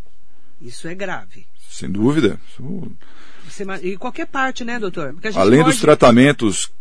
[0.62, 1.46] Isso é grave.
[1.70, 2.40] Sem dúvida.
[2.50, 2.98] Isso-
[3.84, 5.16] e qualquer parte, né, doutor?
[5.36, 5.72] Além pode...
[5.72, 6.72] dos tratamentos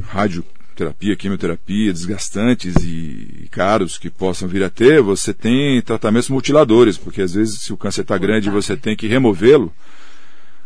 [0.00, 7.20] radioterapia, quimioterapia, desgastantes e caros que possam vir a ter, você tem tratamentos mutiladores, porque
[7.20, 9.72] às vezes se o câncer está grande e você tem que removê-lo,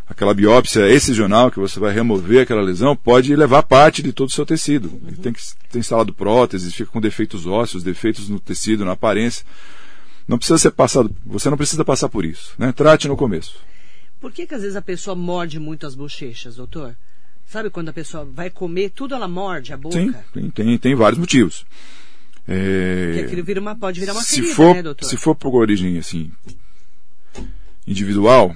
[0.08, 4.32] aquela biópsia excisional que você vai remover aquela lesão pode levar parte de todo o
[4.32, 5.00] seu tecido.
[5.08, 5.40] E tem que
[5.70, 9.44] ter instalado próteses, fica com defeitos ósseos, defeitos no tecido, na aparência.
[10.28, 12.72] Não precisa ser passado, você não precisa passar por isso, né?
[12.72, 13.58] Trate no começo.
[14.20, 16.96] Por que, que às vezes a pessoa morde muito as bochechas, doutor?
[17.46, 19.96] Sabe quando a pessoa vai comer, tudo ela morde a boca?
[19.96, 21.64] Sim, tem, tem, tem vários motivos.
[22.48, 25.04] É, aquilo vira uma, pode virar uma se ferida, for, né, doutor?
[25.04, 26.30] se for por origem assim
[27.86, 28.54] individual,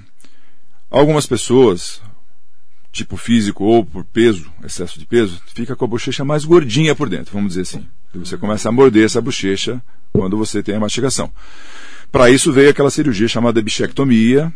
[0.90, 2.00] algumas pessoas,
[2.92, 7.08] tipo físico ou por peso, excesso de peso, fica com a bochecha mais gordinha por
[7.08, 7.86] dentro, vamos dizer assim.
[8.14, 9.80] E você começa a morder essa bochecha
[10.12, 11.30] quando você tem a mastigação.
[12.10, 14.52] Para isso veio aquela cirurgia chamada bichectomia.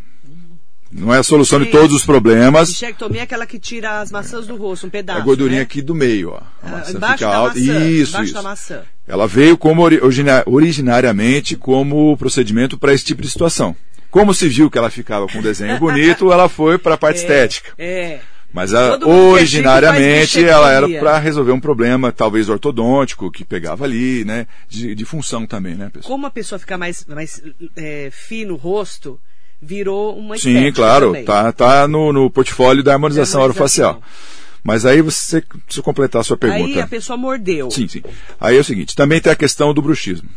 [0.90, 2.68] Não é a solução de todos os problemas.
[2.68, 5.62] Bichectomia é aquela que tira as maçãs do rosto, um É pedaço, a gordurinha né?
[5.64, 6.36] aqui do meio, ó.
[6.38, 7.58] A Ah, maçã embaixo fica da alta.
[7.58, 7.88] maçã.
[7.88, 8.34] Isso, isso.
[8.34, 8.82] da maçã.
[9.06, 13.74] Ela veio como ori- origina- originariamente como procedimento para esse tipo de situação.
[14.14, 17.16] Como se viu que ela ficava com um desenho bonito, ela foi para a parte
[17.16, 17.72] estética.
[17.76, 18.20] É.
[18.52, 24.24] Mas a- é originariamente ela era para resolver um problema, talvez ortodôntico, que pegava ali,
[24.24, 24.46] né?
[24.68, 25.90] De, de função também, né?
[26.04, 27.42] Como a pessoa fica mais, mais
[27.74, 29.18] é, fino o rosto,
[29.60, 31.24] virou uma Sim, claro, também.
[31.24, 33.88] tá, tá no, no portfólio da harmonização Da orofacial.
[33.94, 34.60] harmonização.
[34.62, 36.64] Mas aí você, se eu completar a sua pergunta.
[36.76, 37.68] Aí a pessoa mordeu.
[37.68, 38.00] Sim, sim.
[38.40, 40.28] Aí é o seguinte, também tem a questão do bruxismo,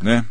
[0.00, 0.24] né?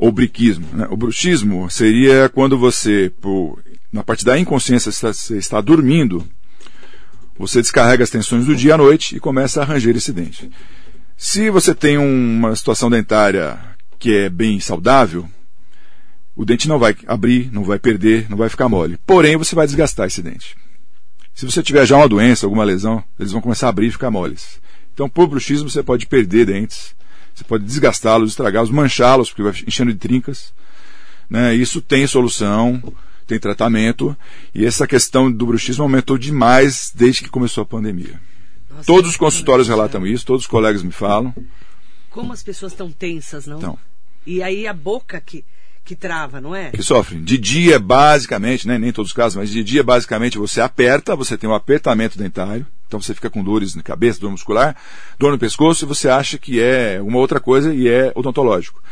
[0.00, 0.66] Ou briquismo.
[0.72, 0.86] Né?
[0.90, 6.26] O bruxismo seria quando você, por, na parte da inconsciência, está, você está dormindo,
[7.38, 10.50] você descarrega as tensões do dia à noite e começa a ranger esse dente.
[11.18, 13.58] Se você tem uma situação dentária
[13.98, 15.28] que é bem saudável,
[16.34, 18.98] o dente não vai abrir, não vai perder, não vai ficar mole.
[19.06, 20.56] Porém, você vai desgastar esse dente.
[21.34, 24.10] Se você tiver já uma doença, alguma lesão, eles vão começar a abrir e ficar
[24.10, 24.58] moles.
[24.94, 26.94] Então, por bruxismo, você pode perder dentes,
[27.40, 30.52] você pode desgastá-los, estragá-los, manchá-los, porque vai enchendo de trincas.
[31.28, 31.54] Né?
[31.54, 32.82] Isso tem solução,
[33.26, 34.16] tem tratamento,
[34.54, 38.20] e essa questão do bruxismo aumentou demais desde que começou a pandemia.
[38.70, 41.34] Nossa, todos os consultórios relatam isso, todos os colegas me falam.
[42.10, 43.58] Como as pessoas estão tensas, não?
[43.58, 43.78] Então.
[44.26, 45.44] E aí a boca que,
[45.84, 46.70] que trava, não é?
[46.70, 47.22] Que sofrem.
[47.22, 51.38] De dia, basicamente, né, nem todos os casos, mas de dia, basicamente, você aperta, você
[51.38, 54.76] tem um apertamento dentário, então você fica com dores na cabeça, dor muscular,
[55.16, 58.82] dor no pescoço, e você acha que é uma outra coisa e é odontológico.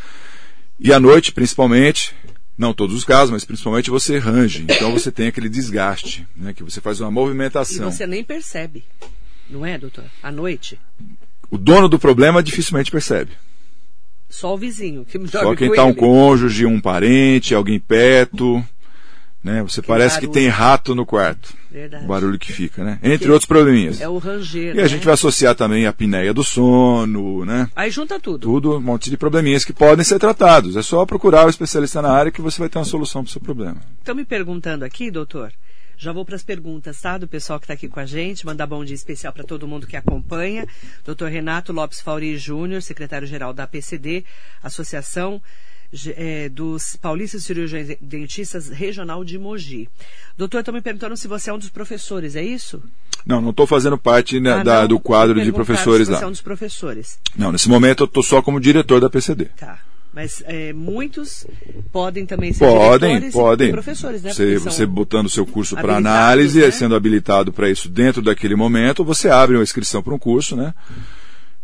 [0.79, 2.15] E à noite, principalmente,
[2.57, 4.65] não todos os casos, mas principalmente você range.
[4.69, 7.89] Então você tem aquele desgaste, né, que você faz uma movimentação.
[7.89, 8.85] E você nem percebe,
[9.51, 10.05] não é, doutor?
[10.23, 10.79] À noite.
[11.51, 13.33] O dono do problema dificilmente percebe.
[14.29, 18.65] Só o vizinho que Só quem está um cônjuge, um parente, alguém perto.
[19.43, 19.63] Né?
[19.63, 20.33] Você que parece barulho.
[20.33, 21.55] que tem rato no quarto.
[21.71, 22.05] Verdade.
[22.05, 22.99] O barulho que fica, né?
[23.03, 24.01] Entre que outros probleminhas.
[24.01, 24.75] É o ranger.
[24.75, 24.89] E a né?
[24.89, 27.71] gente vai associar também a apneia do sono, né?
[27.77, 28.41] Aí junta tudo.
[28.41, 30.77] Tudo, um monte de probleminhas que podem ser tratados.
[30.77, 33.33] É só procurar o especialista na área que você vai ter uma solução para o
[33.33, 33.77] seu problema.
[33.99, 35.53] Estão me perguntando aqui, doutor,
[35.97, 37.17] já vou para as perguntas, tá?
[37.17, 38.47] Do pessoal que está aqui com a gente.
[38.47, 40.67] Mandar bom dia especial para todo mundo que acompanha.
[41.05, 41.27] Dr.
[41.27, 44.25] Renato Lopes Fauri Júnior, secretário-geral da APCD,
[44.63, 45.43] Associação
[46.17, 49.89] é, dos Paulistas Cirurgiões Dentistas Regional de Mogi.
[50.37, 52.83] Doutor, estão me perguntando se você é um dos professores, é isso?
[53.27, 56.19] Não, não estou fazendo parte né, ah, da, do quadro de professores se lá.
[56.19, 57.19] Você é um dos professores.
[57.37, 59.47] Não, nesse momento eu estou só como diretor da PCD.
[59.57, 59.81] Tá.
[60.13, 61.47] Mas é, muitos
[61.93, 63.71] podem também ser podem, podem.
[63.71, 64.33] professores, né?
[64.33, 66.71] Você, você botando o seu curso para análise, né?
[66.71, 70.75] sendo habilitado para isso dentro daquele momento, você abre uma inscrição para um curso, né?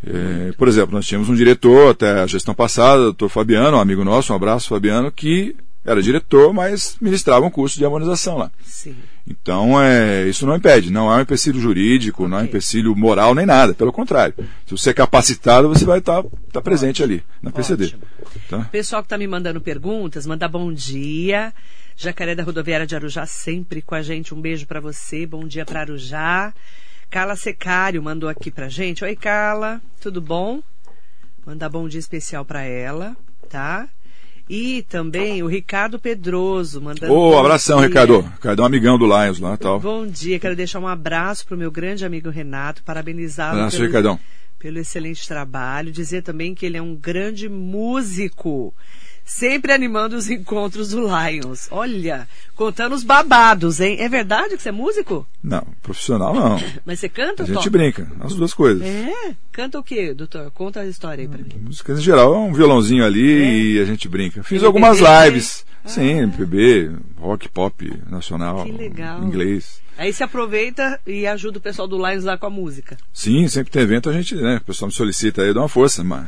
[0.06, 3.80] É, por exemplo, nós tínhamos um diretor até a gestão passada, o doutor Fabiano, um
[3.80, 8.50] amigo nosso, um abraço, Fabiano, que era diretor, mas ministrava um curso de harmonização lá.
[8.64, 8.96] Sim.
[9.26, 13.34] Então, é, isso não impede, não é um empecilho jurídico, não é um empecilho moral
[13.34, 14.34] nem nada, pelo contrário.
[14.66, 17.94] Se você é capacitado, você vai estar tá, tá presente ali, na PCD.
[18.48, 18.60] Tá?
[18.70, 21.52] Pessoal que está me mandando perguntas, manda bom dia.
[21.96, 24.34] Jacaré da Rodoviária de Arujá sempre com a gente.
[24.34, 26.52] Um beijo para você, bom dia para Arujá.
[27.14, 29.04] Carla Secário mandou aqui pra gente.
[29.04, 30.60] Oi, Carla, tudo bom?
[31.46, 33.16] Mandar bom dia especial para ela,
[33.48, 33.88] tá?
[34.50, 37.12] E também o Ricardo Pedroso mandando.
[37.12, 37.86] Ô, oh, abração, dia.
[37.86, 38.18] Ricardo.
[38.18, 39.78] Ricardo é um amigão do Lions lá tal.
[39.78, 44.20] Bom dia, quero deixar um abraço pro meu grande amigo Renato, parabenizá-lo abraço, pelo, Ricardão.
[44.58, 45.92] pelo excelente trabalho.
[45.92, 48.74] Dizer também que ele é um grande músico
[49.24, 51.68] sempre animando os encontros do Lions.
[51.70, 53.96] Olha, contando os babados, hein?
[53.98, 55.26] É verdade que você é músico?
[55.42, 56.60] Não, profissional não.
[56.84, 58.86] Mas você canta ou A gente brinca, as duas coisas.
[58.86, 59.34] É?
[59.50, 60.50] Canta o quê, doutor?
[60.50, 61.64] Conta a história aí pra mim.
[61.64, 63.56] Música em geral, é um violãozinho ali é.
[63.56, 64.42] e a gente brinca.
[64.42, 65.64] Fiz MPB, algumas lives.
[65.84, 65.88] Ah.
[65.88, 69.22] Sim, MPB, rock, pop, nacional, que legal.
[69.22, 69.82] inglês.
[69.96, 72.96] Aí você aproveita e ajuda o pessoal do Lions lá com a música.
[73.12, 74.56] Sim, sempre tem evento, a gente, né?
[74.56, 76.26] O pessoal me solicita aí, dá uma força, mas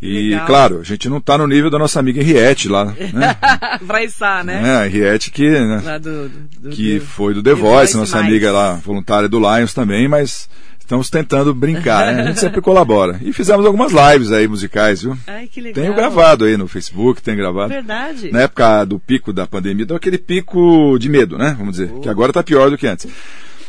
[0.00, 0.46] e, Legal.
[0.46, 2.94] claro, a gente não está no nível da nossa amiga Henriette lá, né?
[3.80, 4.84] Vraissá, né?
[4.84, 5.98] É, Henriette que, né?
[5.98, 8.28] Do, do, que do, foi do The Voice, nossa mais.
[8.28, 12.22] amiga lá, voluntária do Lions também, mas estamos tentando brincar, né?
[12.22, 13.18] A gente sempre colabora.
[13.22, 15.16] E fizemos algumas lives aí musicais, viu?
[15.26, 15.82] Ai, que legal.
[15.82, 17.70] Tenho gravado aí no Facebook, tem gravado.
[17.70, 18.30] Verdade.
[18.30, 21.56] Na época do pico da pandemia, deu aquele pico de medo, né?
[21.58, 22.00] Vamos dizer, oh.
[22.00, 23.10] que agora está pior do que antes.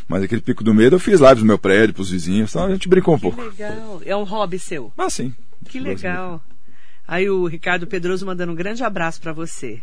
[0.07, 2.71] Mas aquele pico do medo eu fiz lives no meu prédio, pros vizinhos, então a
[2.71, 3.41] gente brincou um que pouco.
[3.41, 4.01] legal.
[4.05, 4.91] É um hobby seu?
[4.97, 5.33] Ah, sim.
[5.67, 6.41] Que legal.
[7.07, 9.81] Aí o Ricardo Pedroso mandando um grande abraço para você.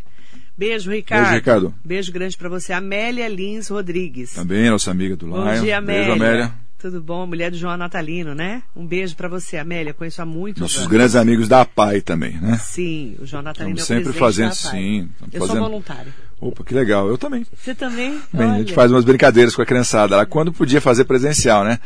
[0.56, 1.22] Beijo, Ricardo.
[1.22, 1.74] Beijo, Ricardo.
[1.84, 2.72] Beijo grande para você.
[2.72, 4.34] Amélia Lins Rodrigues.
[4.34, 5.44] Também, nossa amiga do Lion.
[5.44, 6.04] Bom dia, Amélia.
[6.04, 6.52] Beijo, Amélia.
[6.78, 7.26] Tudo bom?
[7.26, 8.62] Mulher do João Natalino, né?
[8.76, 9.94] Um beijo para você, Amélia.
[9.94, 10.90] Conheço há muito Nossos anos.
[10.90, 12.58] grandes amigos da APAI também, né?
[12.62, 15.08] Sim, o João Natalino Estamos é sempre fazendo, sim.
[15.32, 15.46] Eu fazendo...
[15.46, 16.12] sou voluntário.
[16.38, 17.08] Opa, que legal.
[17.08, 17.46] Eu também.
[17.56, 18.20] Você também?
[18.30, 18.56] Bem, Olha.
[18.56, 21.80] a gente faz umas brincadeiras com a criançada lá, quando podia fazer presencial, né?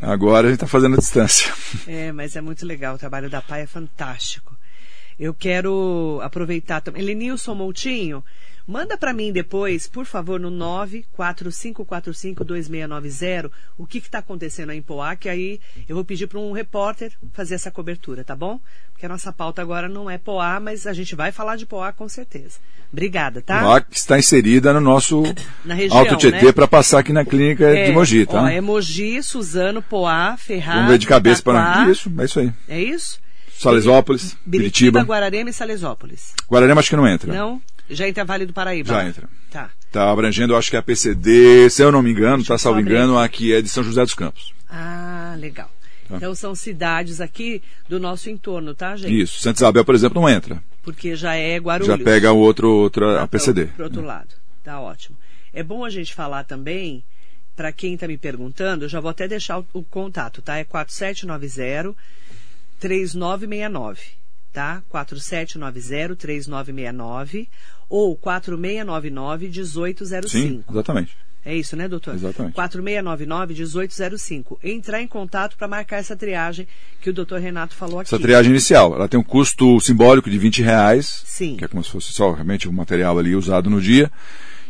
[0.00, 1.52] Agora a gente está fazendo a distância.
[1.86, 2.94] É, mas é muito legal.
[2.94, 4.56] O trabalho da PAI é fantástico.
[5.18, 7.02] Eu quero aproveitar também.
[7.02, 8.24] Lenilson Moutinho,
[8.70, 10.48] manda para mim depois, por favor, no
[11.18, 16.52] 945452690, o que está acontecendo aí em Poá, que aí eu vou pedir para um
[16.52, 18.60] repórter fazer essa cobertura, tá bom?
[18.92, 21.92] Porque a nossa pauta agora não é Poá, mas a gente vai falar de Poá
[21.92, 22.60] com certeza.
[22.92, 23.60] Obrigada, tá?
[23.60, 25.24] Poá que está inserida no nosso
[25.64, 26.52] na região, Alto Tietê né?
[26.52, 28.44] para passar aqui na clínica é, de Mogi, tá?
[28.44, 32.52] Ó, é Mogi, Suzano, Poá, Ferraz, Vamos ver de cabeça para Isso, é isso aí.
[32.68, 33.18] É isso?
[33.60, 36.32] Salesópolis, Biritiba, Guararema e Salesópolis.
[36.48, 37.30] Guararema acho que não entra.
[37.30, 37.60] Não?
[37.90, 38.88] Já entra Vale do Paraíba?
[38.88, 39.28] Já entra.
[39.50, 39.70] Tá.
[39.90, 43.18] Tá abrangendo, acho que é a PCD, se eu não me engano, tá salvo engano,
[43.18, 44.54] aqui é de São José dos Campos.
[44.68, 45.70] Ah, legal.
[46.08, 46.16] Tá.
[46.16, 49.20] Então são cidades aqui do nosso entorno, tá, gente?
[49.20, 49.40] Isso.
[49.40, 50.62] Santa Isabel, por exemplo, não entra.
[50.82, 51.88] Porque já é Guarulhos.
[51.88, 53.66] Já pega o outro, outra, ah, a PCD.
[53.66, 54.34] Pro, pro outro lado.
[54.62, 55.16] Tá ótimo.
[55.52, 57.02] É bom a gente falar também,
[57.56, 60.56] para quem está me perguntando, eu já vou até deixar o, o contato, tá?
[60.56, 61.94] É 4790
[62.78, 64.00] 3969.
[64.52, 64.82] Tá?
[64.92, 67.48] 4790-3969
[67.88, 70.28] ou 4699-1805.
[70.28, 71.16] Sim, exatamente.
[71.44, 72.14] É isso, né, doutor?
[72.14, 72.54] Exatamente.
[72.54, 74.58] 4699-1805.
[74.62, 76.68] Entrar em contato para marcar essa triagem
[77.00, 78.08] que o doutor Renato falou aqui.
[78.08, 81.56] Essa triagem inicial, ela tem um custo simbólico de 20 reais, Sim.
[81.56, 84.12] que é como se fosse só realmente o material ali usado no dia.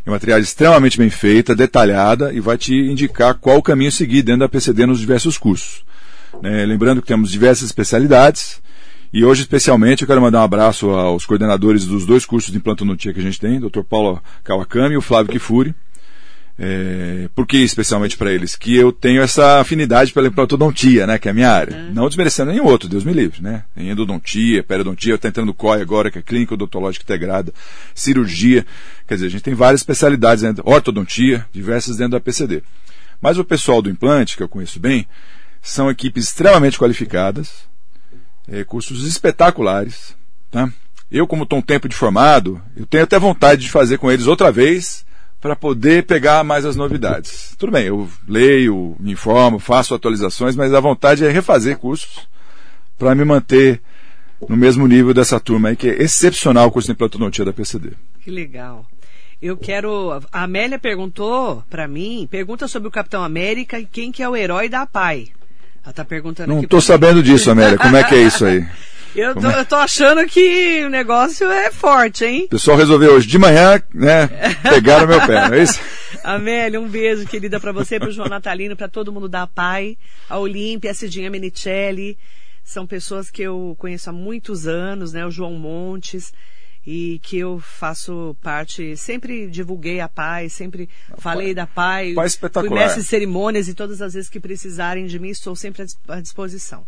[0.06, 4.22] É uma triagem extremamente bem feita, detalhada e vai te indicar qual o caminho seguir
[4.22, 5.84] dentro da PCD nos diversos cursos.
[6.40, 8.62] Né, lembrando que temos diversas especialidades
[9.12, 13.12] e hoje especialmente eu quero mandar um abraço aos coordenadores dos dois cursos de implantodontia
[13.12, 13.82] que a gente tem, Dr.
[13.82, 15.74] Paulo Kawakami e o Flávio Kifuri.
[16.62, 18.54] É, por que especialmente para eles?
[18.54, 21.90] Que eu tenho essa afinidade pela implantodontia, né, que é a minha área.
[21.90, 23.64] Não desmerecendo nenhum outro, Deus me livre, né?
[23.74, 27.50] Em endodontia, periodontia, eu estou entrando no COI agora, que é Clínica Odontológica Integrada,
[27.94, 28.66] cirurgia.
[29.08, 32.62] Quer dizer, a gente tem várias especialidades dentro, ortodontia, diversas dentro da PCD.
[33.22, 35.06] Mas o pessoal do implante, que eu conheço bem,
[35.62, 37.69] são equipes extremamente qualificadas, é,
[38.66, 40.16] cursos espetaculares,
[40.50, 40.70] tá?
[41.10, 44.26] Eu, como estou um tempo de formado, eu tenho até vontade de fazer com eles
[44.26, 45.04] outra vez,
[45.40, 47.54] para poder pegar mais as novidades.
[47.58, 52.28] Tudo bem, eu leio, me informo, faço atualizações, mas a vontade é refazer cursos
[52.98, 53.80] para me manter
[54.48, 57.92] no mesmo nível dessa turma aí, que é excepcional o curso de implantodontia da PCD.
[58.20, 58.86] Que legal.
[59.40, 60.20] Eu quero.
[60.30, 64.36] A Amélia perguntou para mim, pergunta sobre o Capitão América e quem que é o
[64.36, 65.28] herói da PAI.
[65.84, 67.78] Ela tá perguntando Não estou sabendo disso, Amélia.
[67.78, 68.66] Como é que é isso aí?
[69.14, 72.44] Eu tô, eu tô achando que o negócio é forte, hein?
[72.44, 74.28] O pessoal resolveu hoje de manhã, né,
[74.62, 75.80] pegar no meu pé, não é isso?
[76.22, 80.38] Amélia, um beijo, querida, para você, pro João Natalino, para todo mundo da PAI, a
[80.38, 82.16] Olímpia, a Cidinha Menicelli.
[82.62, 85.26] São pessoas que eu conheço há muitos anos, né?
[85.26, 86.32] O João Montes.
[86.86, 90.88] E que eu faço parte, sempre divulguei a PAI, sempre
[91.18, 92.14] falei da PAI.
[92.14, 92.70] PAI espetacular.
[92.70, 95.84] Fui mestre de cerimônias e todas as vezes que precisarem de mim, estou sempre à
[95.84, 96.86] dis- à disposição.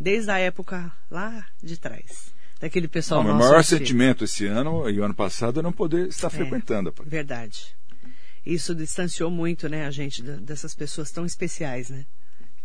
[0.00, 2.32] Desde a época lá de trás.
[2.58, 3.78] Daquele pessoal Não, meu nosso maior antigo.
[3.78, 6.88] sentimento esse ano e o ano passado é não poder estar frequentando.
[6.88, 7.08] rapaz.
[7.08, 7.76] Verdade.
[8.46, 12.06] Isso distanciou muito, né, a gente da- dessas pessoas tão especiais, né?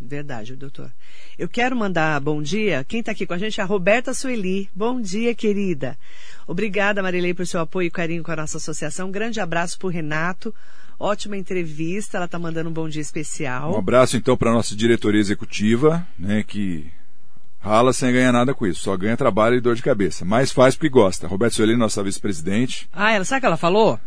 [0.01, 0.89] Verdade, doutor.
[1.37, 2.85] Eu quero mandar bom dia.
[2.87, 4.69] Quem está aqui com a gente é a Roberta Sueli.
[4.73, 5.97] Bom dia, querida.
[6.47, 9.09] Obrigada, Marilei, por seu apoio e carinho com a nossa associação.
[9.09, 10.55] Um grande abraço para o Renato.
[10.97, 12.17] Ótima entrevista.
[12.17, 13.73] Ela está mandando um bom dia especial.
[13.73, 16.89] Um abraço então para a nossa diretoria executiva, né, que
[17.59, 20.75] rala sem ganhar nada com isso, só ganha trabalho e dor de cabeça, mas faz
[20.75, 21.27] porque gosta.
[21.27, 23.99] Roberto Sueli, nossa vice-presidente, Ah, ela sabe o que ela falou?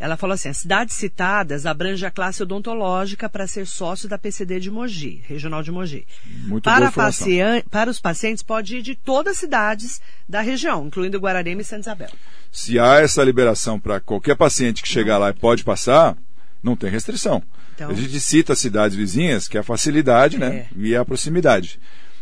[0.00, 4.58] Ela falou assim: as cidades citadas abrangem a classe odontológica para ser sócio da PCD
[4.58, 6.06] de Mogi, regional de Mogi.
[6.26, 11.18] Muito para, pacian- para os pacientes, pode ir de todas as cidades da região, incluindo
[11.18, 12.10] Guararema e Santa Isabel.
[12.50, 16.16] se há essa liberação para qualquer paciente que chegar lá e pode passar,
[16.62, 17.42] não tem restrição.
[17.74, 20.66] Então- A gente cita as cidades vizinhas, que é a facilidade, né, É.
[20.76, 21.78] e a proximidade,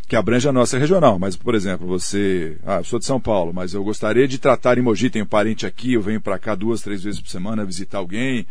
[0.09, 1.19] que abrange a nossa regional.
[1.19, 4.79] Mas, por exemplo, você, ah, eu sou de São Paulo, mas eu gostaria de tratar
[4.79, 7.99] em Mogi, tenho parente aqui, eu venho para cá duas, três vezes por semana visitar
[7.99, 8.45] alguém,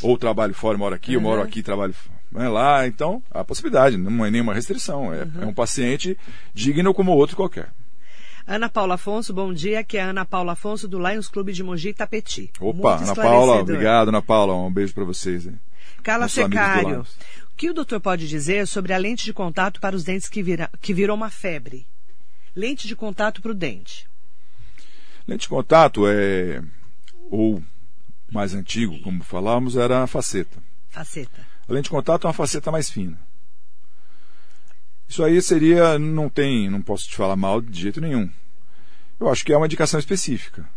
[0.00, 1.94] ou trabalho fora, moro aqui, eu moro aqui, trabalho
[2.32, 6.16] né, lá, então há possibilidade, não é nenhuma restrição, é, é um paciente
[6.54, 7.68] digno como outro qualquer.
[8.46, 11.62] Ana Paula Afonso, bom dia, que é a Ana Paula Afonso do Lions Clube de
[11.62, 12.50] Mogi Tapeti.
[12.58, 15.46] Opa, Ana Paula, obrigado, Ana Paula, um beijo para vocês.
[15.46, 15.58] Hein?
[16.04, 19.96] Carla do Secário, o que o doutor pode dizer sobre a lente de contato para
[19.96, 21.86] os dentes que, vira, que virou uma febre?
[22.54, 24.06] Lente de contato para o dente.
[25.26, 26.62] Lente de contato é,
[27.30, 27.62] ou
[28.30, 30.62] mais antigo, como falávamos, era a faceta.
[30.90, 31.46] Faceta.
[31.66, 33.18] A lente de contato é uma faceta mais fina.
[35.08, 38.30] Isso aí seria, não tem, não posso te falar mal de jeito nenhum.
[39.18, 40.68] Eu acho que é uma indicação específica.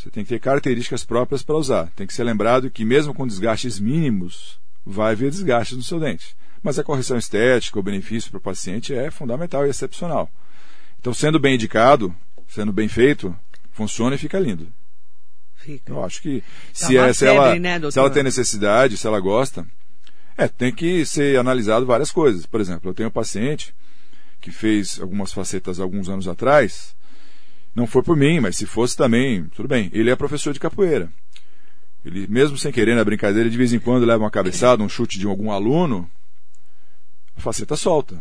[0.00, 1.90] Você tem que ter características próprias para usar.
[1.94, 6.34] Tem que ser lembrado que mesmo com desgastes mínimos, vai haver desgastes no seu dente.
[6.62, 10.30] Mas a correção estética, o benefício para o paciente é fundamental e excepcional.
[10.98, 12.16] Então, sendo bem indicado,
[12.48, 13.36] sendo bem feito,
[13.72, 14.72] funciona e fica lindo.
[15.56, 15.92] Fica.
[15.92, 19.06] Eu acho que Tá se, é, se, febre, ela, né, se ela tem necessidade, se
[19.06, 19.66] ela gosta,
[20.34, 22.46] é, tem que ser analisado várias coisas.
[22.46, 23.74] Por exemplo, eu tenho um paciente
[24.40, 26.96] que fez algumas facetas alguns anos atrás,
[27.74, 29.90] não foi por mim, mas se fosse também, tudo bem.
[29.92, 31.10] Ele é professor de capoeira.
[32.04, 35.18] Ele, mesmo sem querer na brincadeira, de vez em quando leva uma cabeçada, um chute
[35.18, 36.10] de algum aluno,
[37.36, 38.20] a faceta solta.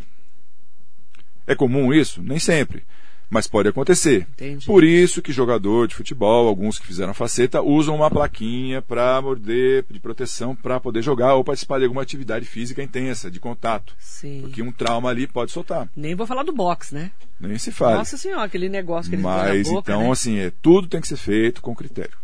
[1.48, 2.22] É comum isso?
[2.22, 2.84] Nem sempre.
[3.30, 4.28] Mas pode acontecer.
[4.34, 4.66] Entendi.
[4.66, 9.86] Por isso que jogador de futebol, alguns que fizeram faceta, usam uma plaquinha para morder,
[9.90, 13.96] de proteção, para poder jogar ou participar de alguma atividade física intensa, de contato.
[14.00, 14.42] Sim.
[14.42, 15.88] Porque um trauma ali pode soltar.
[15.96, 17.12] Nem vou falar do box, né?
[17.40, 17.98] Nem se fale.
[17.98, 20.12] Nossa senhora, aquele negócio que ele Mas na boca, então, né?
[20.12, 22.18] assim, é, tudo tem que ser feito com critério.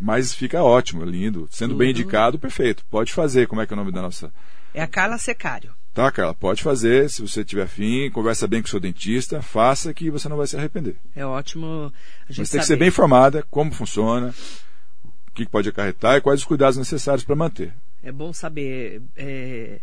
[0.00, 1.46] Mas fica ótimo, lindo.
[1.50, 2.00] Sendo bem Tudo.
[2.00, 2.84] indicado, perfeito.
[2.90, 3.46] Pode fazer.
[3.46, 4.32] Como é que é o nome da nossa.
[4.74, 5.72] É a Carla Secário.
[5.94, 6.32] Tá, Carla?
[6.32, 10.26] Pode fazer, se você tiver fim, conversa bem com o seu dentista, faça que você
[10.28, 10.96] não vai se arrepender.
[11.14, 11.92] É ótimo
[12.28, 12.64] a gente Mas tem que saber.
[12.66, 14.34] ser bem informada como funciona,
[15.28, 17.74] o que pode acarretar e quais os cuidados necessários para manter.
[18.02, 19.80] É bom saber é,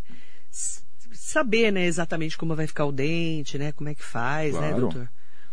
[1.12, 4.82] saber, né, exatamente como vai ficar o dente, né, como é que faz, né, Claro.
[4.82, 5.10] doutor?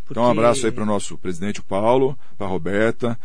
[0.09, 3.19] Então, um abraço aí para o nosso presidente o Paulo, para a Roberta,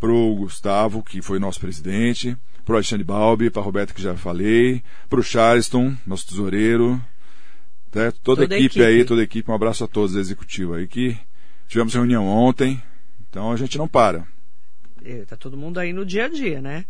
[0.00, 2.36] para o Gustavo, que foi nosso presidente,
[2.70, 6.94] para o Alexandre Balbi, para a Roberta, que já falei, para o Charleston, nosso tesoureiro,
[7.92, 8.12] né?
[8.22, 8.84] toda, Toda a a equipe, equipe.
[8.84, 11.18] aí, toda a equipe, um abraço a todos da executiva aí, que
[11.66, 12.80] tivemos reunião ontem,
[13.28, 14.24] então a gente não para.
[15.04, 16.84] É, tá todo mundo aí no dia a dia, né?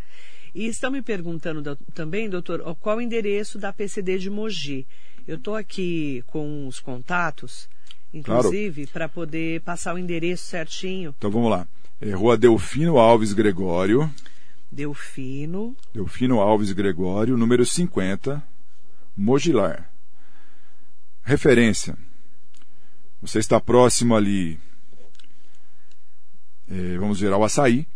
[0.54, 4.86] E estão me perguntando do- também, doutor, qual o endereço da PCD de Mogi.
[5.26, 7.68] Eu estou aqui com os contatos,
[8.12, 11.14] inclusive, para poder passar o endereço certinho.
[11.16, 11.66] Então vamos lá.
[12.00, 14.10] É, Rua Delfino Alves Gregório,
[14.70, 18.42] Delfino, Delfino Alves Gregório, número 50,
[19.16, 19.90] Mogilar.
[21.24, 21.96] Referência.
[23.20, 24.58] Você está próximo ali,
[26.70, 27.86] eh, vamos ver, ao Açaí.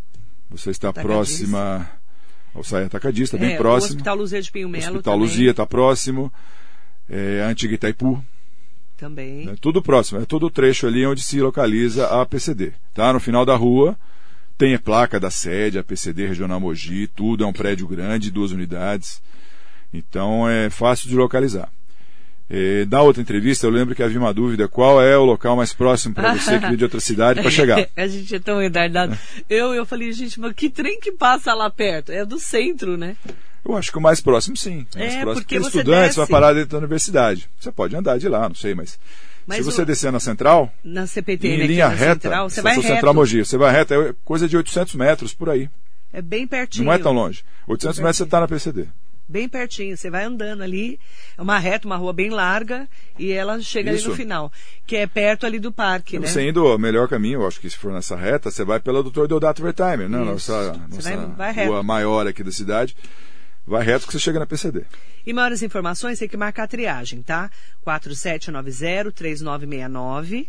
[0.51, 1.89] Você está próxima
[2.53, 3.95] ao Açaí Atacadista, bem é, próximo.
[3.95, 5.21] Hospital Luzia de Pinho Melo Hospital também.
[5.21, 6.33] Luzia está próximo.
[7.43, 8.25] A Antiga Itaipu,
[8.97, 9.45] Também.
[9.47, 10.21] né, tudo próximo.
[10.21, 12.73] É todo o trecho ali onde se localiza a PCD.
[12.95, 13.13] Tá?
[13.13, 13.97] No final da rua
[14.57, 17.45] tem a placa da sede, a PCD Regional Mogi, tudo.
[17.45, 19.23] É um prédio grande, duas unidades.
[19.93, 21.71] Então é fácil de localizar.
[22.49, 25.73] Eh, da outra entrevista, eu lembro que havia uma dúvida: qual é o local mais
[25.73, 27.89] próximo para você que veio de outra cidade para chegar?
[27.97, 29.17] a gente é tão retardado.
[29.49, 32.13] Eu, eu falei, gente, mas que trem que passa lá perto?
[32.13, 33.17] É do centro, né?
[33.65, 34.87] Eu acho que o mais próximo, sim.
[34.95, 37.49] O mais É, próximo, porque vai parar dentro da universidade.
[37.59, 38.99] Você pode andar de lá, não sei, mas.
[39.47, 42.49] Mas se você o- descer na central, Na CPT, em né, linha na reta, Central,
[42.51, 42.87] você vai reto.
[42.87, 45.69] Central Mogi, você vai reta, é coisa de 800 metros por aí.
[46.13, 46.85] É bem pertinho.
[46.87, 47.43] Não é tão longe.
[47.67, 48.87] 800 metros você está na PCD.
[49.27, 49.97] Bem pertinho.
[49.97, 51.01] Você vai andando ali.
[51.37, 52.87] É uma reta, uma rua bem larga.
[53.19, 54.11] E ela chega ali Isso.
[54.11, 54.53] no final.
[54.87, 56.27] Que é perto ali do parque, né?
[56.27, 59.03] Você indo o melhor caminho, eu acho que se for nessa reta, você vai pela
[59.03, 59.27] Dr.
[59.27, 60.19] Deodato Wertheimer, né?
[60.19, 60.53] Isso.
[60.53, 62.95] Nossa, Você nossa vai- vai rua maior aqui da cidade.
[63.67, 64.85] Vai reto que você chega na PCD.
[65.25, 67.51] E maiores informações, tem que marcar a triagem, tá?
[67.87, 70.49] 4790-3969,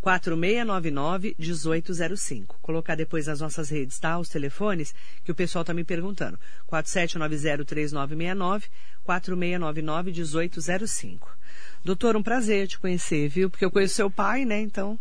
[0.00, 2.54] 4699-1805.
[2.62, 4.16] Colocar depois nas nossas redes, tá?
[4.16, 6.38] Os telefones, que o pessoal tá me perguntando.
[6.70, 8.62] 4790-3969,
[9.04, 11.18] 4699-1805.
[11.84, 13.50] Doutor, um prazer te conhecer, viu?
[13.50, 14.60] Porque eu conheço seu pai, né?
[14.60, 14.96] Então,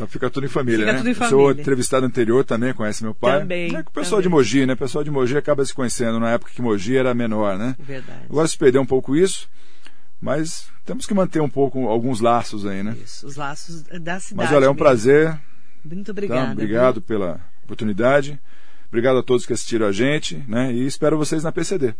[0.00, 0.98] Então fica tudo em família, Fica né?
[0.98, 1.60] tudo em O seu família.
[1.60, 3.40] entrevistado anterior também conhece meu pai.
[3.40, 4.22] Também, É que o pessoal também.
[4.22, 4.72] de Mogi, né?
[4.72, 7.76] O pessoal de Mogi acaba se conhecendo na época que Mogi era menor, né?
[7.78, 8.20] verdade.
[8.30, 9.46] Agora se perdeu um pouco isso,
[10.20, 12.96] mas temos que manter um pouco alguns laços aí, né?
[13.04, 14.34] Isso, os laços da cidade.
[14.34, 14.76] Mas olha, é um mesmo.
[14.76, 15.38] prazer.
[15.84, 16.10] Muito Tá?
[16.12, 16.52] obrigada.
[16.52, 17.02] Obrigado viu?
[17.02, 18.40] pela oportunidade.
[18.88, 20.72] Obrigado a todos que assistiram a gente, né?
[20.72, 21.94] E espero vocês na PCD.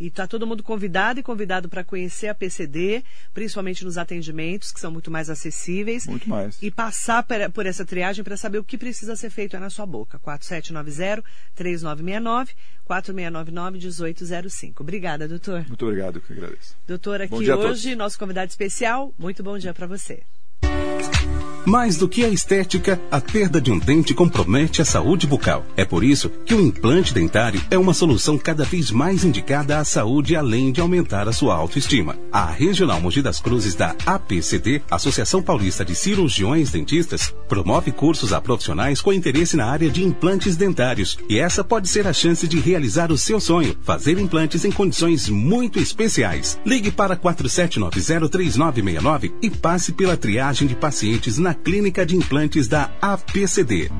[0.00, 4.80] E está todo mundo convidado e convidado para conhecer a PCD, principalmente nos atendimentos, que
[4.80, 6.06] são muito mais acessíveis.
[6.06, 6.56] Muito mais.
[6.62, 9.84] E passar por essa triagem para saber o que precisa ser feito aí na sua
[9.84, 10.18] boca.
[10.20, 12.48] 4790-3969,
[12.88, 14.80] 4699-1805.
[14.80, 15.66] Obrigada, doutor.
[15.68, 16.74] Muito obrigado, que agradeço.
[16.88, 19.12] Doutor, aqui hoje, nosso convidado especial.
[19.18, 20.22] Muito bom dia para você.
[21.64, 25.66] Mais do que a estética, a perda de um dente compromete a saúde bucal.
[25.76, 29.84] É por isso que o implante dentário é uma solução cada vez mais indicada à
[29.84, 32.16] saúde, além de aumentar a sua autoestima.
[32.32, 38.40] A Regional Mogi das Cruzes da APCD, Associação Paulista de Cirurgiões Dentistas, promove cursos a
[38.40, 41.18] profissionais com interesse na área de implantes dentários.
[41.28, 45.28] E essa pode ser a chance de realizar o seu sonho, fazer implantes em condições
[45.28, 46.58] muito especiais.
[46.64, 50.74] Ligue para 4790-3969 e passe pela triagem de
[51.10, 53.90] pacientes na Clínica de Implantes da APCD.